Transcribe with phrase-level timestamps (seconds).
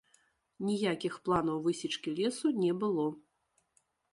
[0.69, 3.07] Ніякіх планаў высечкі лесу не было.